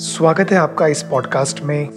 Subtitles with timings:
[0.00, 1.88] स्वागत है आपका इस पॉडकास्ट में,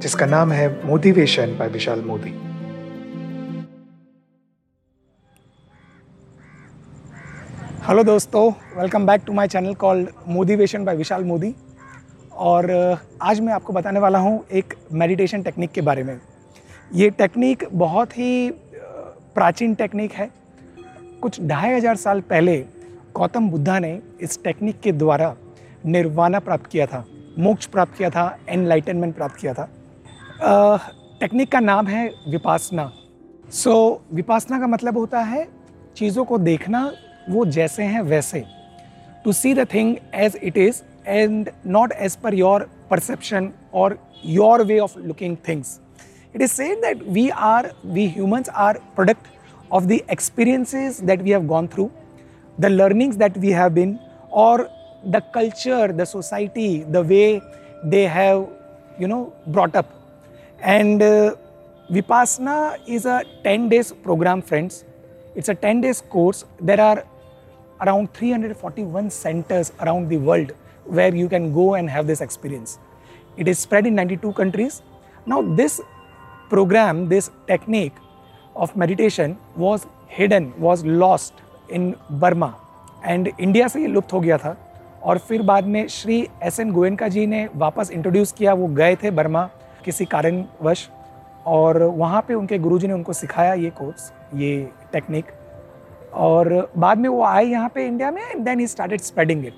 [0.00, 2.30] जिसका नाम है motivation by Vishal Modi.
[7.88, 11.54] Hello दोस्तों welcome back to my channel called motivation by Vishal Modi.
[12.32, 12.70] और
[13.22, 16.18] आज मैं आपको बताने वाला हूँ एक मेडिटेशन टेक्निक के बारे में।
[16.92, 18.50] ये टेक्निक बहुत ही
[19.34, 20.30] प्राचीन टेक्निक है।
[21.22, 22.56] कुछ ढाई हज़ार साल पहले
[23.14, 25.34] गौतम बुद्धा ने इस टेक्निक के द्वारा
[25.92, 27.04] निर्वाणा प्राप्त किया था
[27.38, 29.68] मोक्ष प्राप्त किया था एनलाइटनमेंट प्राप्त किया था।
[31.20, 32.90] टेक्निक का नाम है विपासना।
[33.52, 35.46] सो so, विपासना का मतलब होता है
[35.96, 36.92] चीज़ों को देखना
[37.30, 38.44] वो जैसे हैं वैसे।
[39.24, 44.64] To see the thing as it is and not as per your perception और your
[44.64, 45.78] way of looking things
[46.34, 49.28] it is said that we are we humans are product
[49.76, 51.86] of the experiences that we have gone through
[52.58, 53.94] the learnings that we have been
[54.42, 54.56] or
[55.05, 57.41] the culture, the society, the way
[57.83, 58.47] they have,
[58.99, 59.91] you know, brought up.
[60.59, 61.35] And uh,
[61.91, 64.85] Vipassana is a 10 days program, friends.
[65.35, 66.45] It's a 10 days course.
[66.61, 67.03] There are
[67.81, 70.51] around 341 centers around the world
[70.85, 72.79] where you can go and have this experience.
[73.35, 74.81] It is spread in 92 countries.
[75.25, 75.81] Now, this
[76.49, 77.93] program, this technique
[78.55, 81.33] of meditation was hidden, was lost
[81.69, 82.55] in Burma.
[83.03, 84.55] And India से ये लुप्त हो गया था
[85.08, 88.96] और फिर बाद में श्री एस एन गोयनका जी ने वापस इंट्रोड्यूस किया, वो गए
[88.96, 89.50] थे बर्मा
[89.84, 90.88] किसी कारणवश
[91.46, 95.24] और वहाँ पे उनके गुरुजी ने उनको सिखाया ये कोर्स ये टेक्निक
[96.14, 99.54] और बाद में वो आए यहाँ पे इंडिया में and then he started spreading it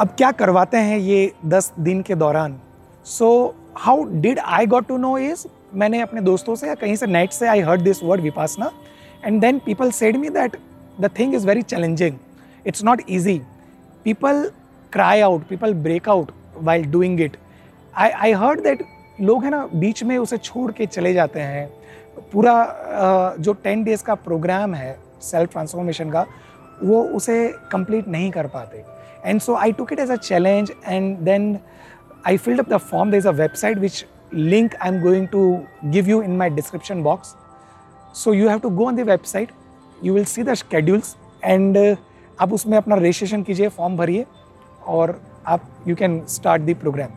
[0.00, 2.60] अब क्या करवाते हैं ये दस दिन के दौरान?
[3.04, 7.06] So how did I got to know is मैंने अपने दोस्तों से या कहीं से
[7.06, 8.70] नेट से I heard this word vipassana
[9.24, 10.56] and then people said me that
[11.00, 12.16] the thing is very challenging
[12.66, 13.42] it's not easy
[14.04, 14.50] people
[14.92, 16.30] cry out people break out
[16.62, 17.36] while doing it
[17.94, 18.82] I I heard that
[19.20, 21.68] लोग हैं ना, बीच में उसे छोड़ के चले जाते हैं।
[22.32, 26.24] पूरा जो टेन डेज़ का प्रोग्राम है सेल्फ ट्रांसफॉर्मेशन का,
[26.82, 28.84] वो उसे कंप्लीट नहीं कर पाते।
[29.24, 31.58] And so I took it as a challenge and then
[32.26, 34.04] I filled up the form the is a website which
[34.34, 35.42] link I am going to
[35.84, 37.34] give you in my description box
[38.14, 39.52] so you have to go on the website
[40.04, 41.78] you will see the schedules and
[42.38, 44.24] आप उसमें अपना registration कीजिए form भरिए।
[44.88, 47.10] और आप you can start the programme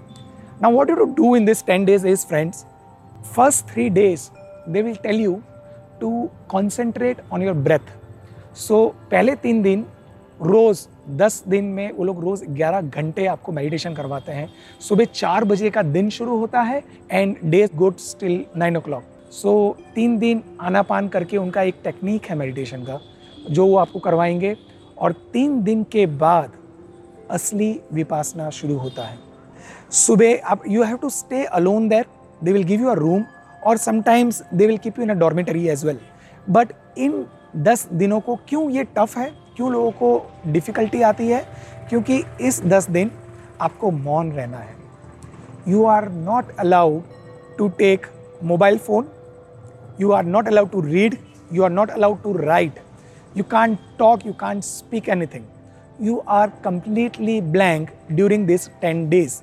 [0.62, 2.66] now what you to do in this ten days is friends
[3.36, 4.30] first three days
[4.70, 5.40] they will tell you
[6.02, 7.98] to concentrate on your breath
[8.58, 9.86] so पहले तीन दिन,
[10.42, 10.88] रोज़
[11.18, 14.48] दस दिन में वो लोग रोज़ ग्यारह घंटे आपको मेडिटेशन करवाते हैं।
[14.82, 16.82] सुबह चार बजे का दिन शुरू होता है
[17.12, 19.54] and day good still nine o'clock so
[19.96, 23.00] तीन दिन आना पान करके उनका एक टेक्निक है मेडिटेशन का,
[23.50, 24.56] जो वो आपको करवाएँगे।
[24.98, 26.52] और तीन दिन के बाद
[27.32, 29.18] असली विपासना शुरू होता है।
[29.92, 32.06] सुबह आप you have to stay alone there
[32.44, 33.24] they will give you a room
[33.68, 36.00] और sometimes they will keep you in a dormitory as well
[36.50, 37.26] but in
[37.58, 39.32] दस दिनों को क्यों ये टफ है?
[39.56, 41.46] क्यों लोगों को डिफ़िकल्टी आती है?
[41.90, 43.12] क्योंकि इस दस दिन
[43.62, 44.76] आपको मौन रहना है।
[45.68, 47.02] You are not allowed
[47.58, 48.06] to take
[48.44, 49.08] mobile phone
[50.02, 51.18] you are not allowed to read
[51.54, 52.80] you are not allowed to write
[53.38, 55.44] you can't talk you can't speak anything
[56.02, 59.42] you are completely blank during this 10 days.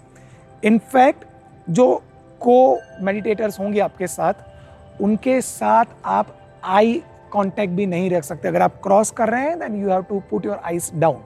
[0.64, 1.24] In fact
[1.70, 1.94] जो
[2.40, 7.02] को meditators होंगे आपके साथ उनके साथ आप eye
[7.32, 10.20] contact भी नहीं रख सकते। अगर आप क्रॉस कर रहे हैं then you have to
[10.30, 11.22] put your eyes down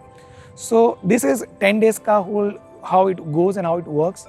[0.58, 4.26] so this is ten days का whole how it goes and how it works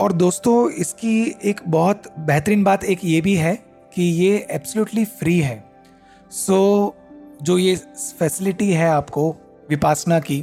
[0.00, 3.54] और दोस्तों इसकी एक बहुत बेहतरीन बात एक ये भी है
[3.94, 5.64] कि ये एब्सोल्युटली फ्री है।
[6.30, 7.76] सो so, जो ये
[8.18, 9.36] फैसिलिटी है आपको
[9.70, 10.40] विपासना की।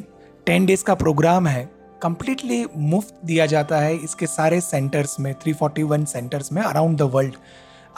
[0.48, 1.70] टेन डेज़ का प्रोग्राम है।
[2.02, 7.34] कम्प्लीटली मुफ़्त दिया जाता है इसके सारे सेंटर्स में 341 सेंटर्स में अराउंड द वर्ल्ड।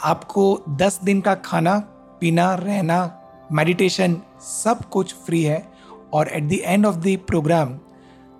[0.04, 1.78] आपको 10 दिन का खाना,
[2.20, 3.20] पीना, रहना,
[3.52, 5.62] मेडिटेशन सब कुछ फ्री है
[6.12, 7.78] और at the end of the programme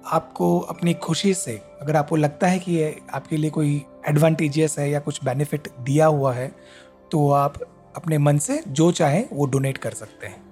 [0.07, 4.91] आपको अपनी खुशी से, अगर आपको लगता है कि ये आपके लिए कोई एडवांटेजियस है
[4.91, 6.49] या कुछ बेनिफिट दिया हुआ है
[7.11, 7.59] तो आप
[7.97, 10.43] अपने मन से जो चाहें वो डोनेट कर सकते हैं।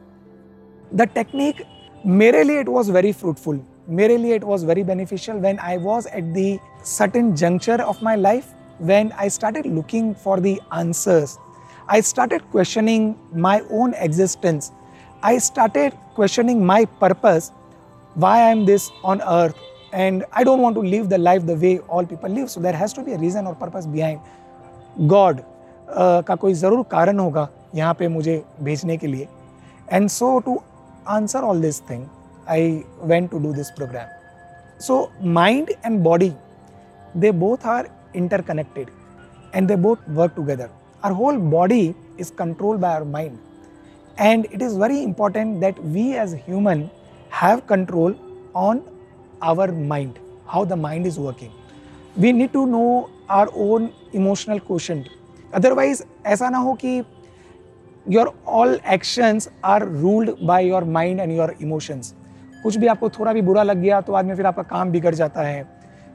[0.94, 1.62] द टेक्निक
[2.06, 3.60] मेरे लिए इट वॉज़ वेरी फ्रूटफुल
[3.90, 6.58] मेरे लिए it was very beneficial when I was at the
[6.98, 11.38] certain juncture of my life when I started looking for the answers,
[11.88, 14.72] I started questioning my own existence.
[15.22, 17.52] I started questioning my purpose,
[18.16, 19.56] why I am this on earth,
[19.92, 22.50] and I don't want to live the life the way all people live.
[22.50, 24.20] So there has to be a reason or purpose behind
[25.06, 25.44] God
[25.88, 29.28] uh, का कोई ज़रूर कारण होगा यहाँ पे मुझे भेजने के लिए
[29.92, 30.60] and so to
[31.09, 32.09] answer all this thing,
[32.47, 34.09] I went to do this program.
[34.77, 36.35] So, mind and body,
[37.15, 38.89] they both are interconnected
[39.53, 40.69] and they both work together.
[41.03, 43.39] Our whole body is controlled by our mind.
[44.17, 46.89] And it is very important that we as human
[47.29, 48.15] have control
[48.53, 48.83] on
[49.41, 51.51] our mind, how the mind is working.
[52.15, 55.09] We need to know our own emotional quotient.
[55.53, 57.03] Otherwise, ऐसा ना हो कि
[58.06, 62.14] your all actions are ruled by your mind and your emotions
[62.62, 65.14] कुछ भी आपको थोड़ा भी बुरा लग गया तो बाद में फिर आपका काम बिगड़
[65.14, 65.66] जाता है।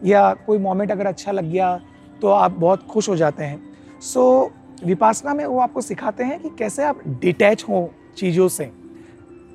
[0.05, 1.79] या कोई मोमेंट अगर अच्छा लग गया
[2.21, 3.59] तो आप बहुत खुश हो जाते हैं।
[4.01, 8.71] सो so, विपासना में वो आपको सिखाते हैं कि कैसे आप डिटैच हो चीज़ों से।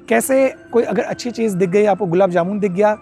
[0.09, 2.95] कैसे कोई अगर अच्छी चीज़ दिख गई आपको गुलाब जामुन दिख गया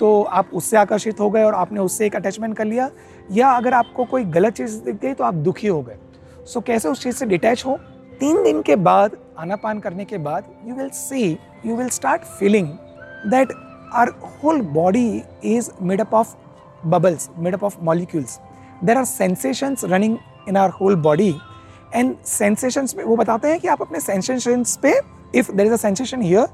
[0.00, 2.90] तो आप उससे आकर्षित हो गए और आपने उससे एक अटैचमेंट कर लिया।
[3.32, 5.98] या अगर आपको कोई गलत चीज़ दिख गई तो आप दुखी हो गए।
[6.44, 7.78] सो so, कैसे उस चीज़ से डिटैच हो?
[8.20, 11.30] तीन दिन के बाद, आनापान करने के बाद you will see
[11.66, 12.68] you will start feeling
[13.30, 13.52] that
[13.94, 16.34] are whole body is made up of
[16.86, 18.38] bubbles made up of molecules
[18.84, 20.16] there are sensations running
[20.48, 21.34] in are whole body
[21.94, 24.94] and sensations में, वो बताते हैं कि आप अपने सेंसेशंस पे
[25.34, 26.46] if there is a sensation here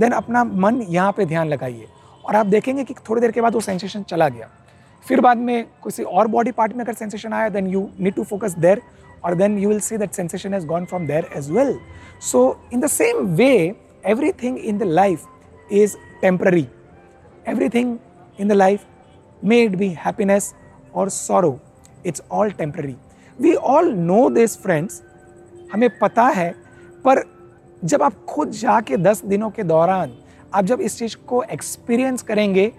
[0.00, 1.86] then अपना मन यहाँ पे ध्यान लगाइए।
[2.24, 4.48] और आप देखेंगे कि थोड़ी देर के बाद वो सेंसेशन चला गया।
[5.06, 8.24] फिर बाद में किसी और बॉडी पार्ट में अगर सेंसेशन आया then you need to
[8.24, 8.80] focus there
[9.26, 11.72] or then you will see that sensation has gone from there as well.
[12.20, 15.24] So, in the same way, everything in the life
[15.68, 16.68] is temporary.
[17.44, 17.98] Everything
[18.38, 18.84] in the life,
[19.42, 20.54] may it be happiness
[20.92, 21.60] or sorrow,
[22.04, 22.96] it's all temporary.
[23.38, 25.02] We all know this, friends.
[25.72, 26.50] हमें पता है
[27.04, 27.22] पर
[27.84, 30.12] जब आप खुद जाके 10 दिनों के दौरान
[30.54, 32.70] आप जब इस चीज़ को एक्सपीरियंस करेंगे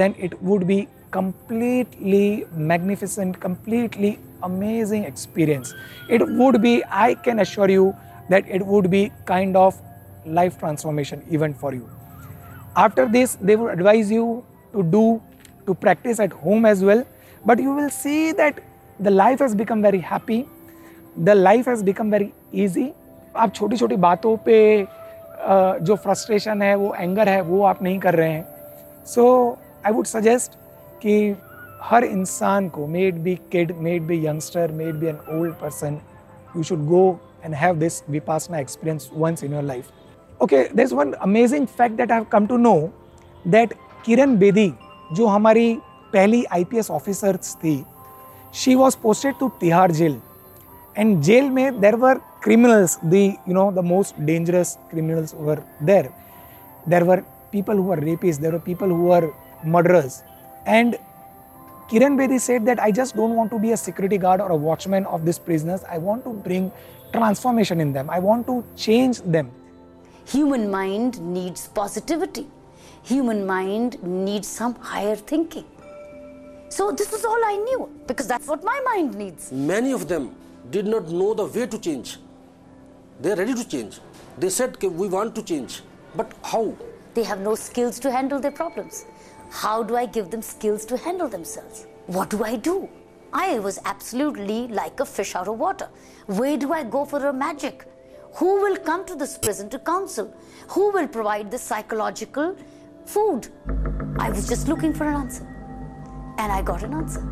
[0.00, 5.74] then it would be completely magnificent, completely amazing experience.
[6.08, 7.94] It would be, I can assure you,
[8.28, 9.80] that it would be kind of
[10.24, 11.88] life transformation even for you.
[12.76, 15.20] After this, they would advise you to do,
[15.66, 17.04] to practice at home as well.
[17.44, 18.60] But you will see that
[19.00, 20.48] the life has become very happy,
[21.16, 22.92] the life has become very easy.
[23.36, 24.56] आप छोटी छोटी बातों पे
[25.86, 29.24] जो frustration है वो anger है वो आप नहीं कर रहे हैं सो
[29.86, 30.52] आई वुड सजेस्ट
[31.02, 31.14] कि
[31.82, 35.98] हर इंसान को may be kid may it be youngster may be an old person
[36.56, 37.04] you should go
[37.44, 41.96] and have this vipassana experience once in your life okay there is one amazing fact
[41.96, 42.74] that I come to know
[43.44, 43.74] that
[44.04, 44.72] Kiran Bedi
[45.12, 45.74] जो हमारी
[46.12, 47.82] पहली I P S officers थी
[48.54, 50.20] she was posted to Tihar jail
[50.96, 56.12] and jail में there were criminals, the, you know, the most dangerous criminals were there.
[56.86, 59.12] There were people who were rapists, there were people who
[60.66, 60.98] And
[61.90, 64.56] Kiran Bedi said that I just don't want to be a security guard or a
[64.56, 65.84] watchman of these prisoners.
[65.88, 66.72] I want to bring
[67.12, 68.08] transformation in them.
[68.08, 69.50] I want to change them.
[70.26, 72.46] Human mind needs positivity.
[73.02, 75.64] Human mind needs some higher thinking.
[76.68, 79.52] So this was all I knew because that's what my mind needs.
[79.52, 80.34] Many of them
[80.70, 82.18] did not know the way to change.
[83.20, 84.00] They are ready to change.
[84.38, 85.82] They said we want to change.
[86.14, 86.74] But how?
[87.14, 89.04] They have no skills to handle their problems.
[89.52, 91.86] How do I give them skills to handle themselves?
[92.06, 92.88] What do I do?
[93.34, 95.88] I was absolutely like a fish out of water.
[96.26, 97.86] Where do I go for a magic?
[98.36, 100.34] Who will come to this prison to counsel?
[100.68, 102.56] Who will provide the psychological
[103.04, 103.48] food?
[104.18, 105.46] I was just looking for an answer.
[106.38, 107.22] And I got an answer.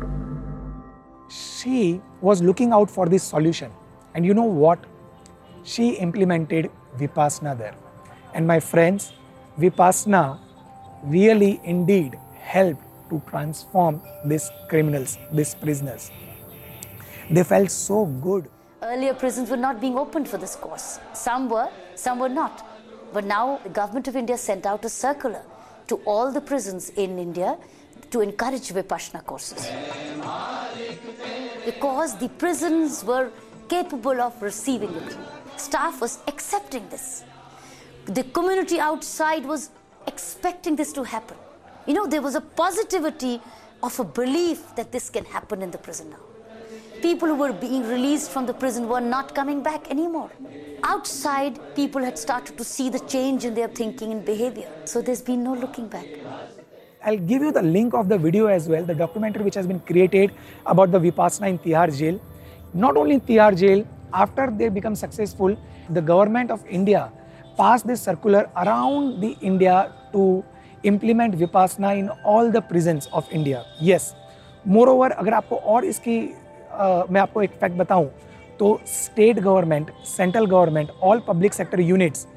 [1.27, 3.71] She was looking out for this solution.
[4.13, 4.77] And you know what?
[5.63, 7.75] She implemented Vipassana there.
[8.35, 9.11] And my friends,
[9.59, 10.39] Vipassana
[11.03, 16.11] really indeed helped to transform these criminals, these prisoners.
[17.29, 18.49] They felt so good.
[18.81, 20.99] Earlier, prisons were not being opened for this course.
[21.13, 22.65] Some were, some were not.
[23.13, 25.43] But now, the government of India sent out a circular
[25.87, 27.57] to all the prisons in India
[28.09, 29.69] to encourage Vipassana courses.
[31.65, 33.31] Because the prisons were
[33.69, 35.17] capable of receiving it.
[35.57, 37.23] Staff was accepting this.
[38.05, 39.69] The community outside was
[40.11, 41.37] expecting this to happen.
[41.87, 43.41] You know, there was a positivity
[43.87, 46.23] of a belief that this can happen in the prison now.
[47.01, 50.29] People who were being released from the prison were not coming back anymore.
[50.83, 54.69] Outside, people had started to see the change in their thinking and behavior.
[54.85, 56.05] So there's been no looking back.
[57.03, 59.79] I'll give you the link of the video as well, the documentary which has been
[59.79, 60.31] created
[60.65, 62.19] about the Vipassana in Tihar jail.
[62.73, 65.57] Not only in Tihar jail, after they become successful,
[65.89, 67.11] the government of India
[67.57, 70.43] passed this circular around the India to
[70.83, 73.65] implement Vipassana in all the prisons of India.
[73.79, 74.13] Yes.
[74.65, 78.09] Moreover, अगर आपको और इसकी uh, मैं आपको एक fact बताऊँ
[78.59, 82.27] तो state government central government all public sector units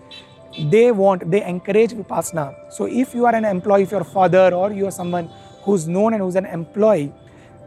[0.72, 4.72] they want they encourage vipassana so if you are an employee if your father or
[4.72, 5.28] you are someone
[5.64, 7.12] who's known and who's an employee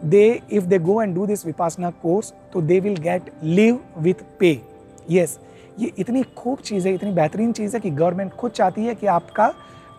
[0.03, 3.77] they if they go and do this vipassana course तो they will get live
[4.07, 4.61] with pay
[5.07, 5.37] yes
[5.79, 9.07] ये इतनी खूब चीज़ है, इतनी बेहतरीन चीज़ है कि government खुद चाहती है कि
[9.07, 9.47] आपका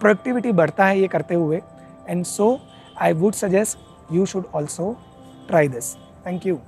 [0.00, 1.60] प्रोडक्टिविटी बढ़ता है ये करते हुए।
[2.08, 2.58] And so
[3.00, 3.78] I would suggest
[4.12, 4.96] you should also
[5.48, 5.94] try this
[6.26, 6.58] thank you